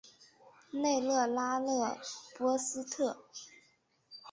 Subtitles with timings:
[0.71, 1.95] 内勒拉勒
[2.35, 3.23] 波斯特。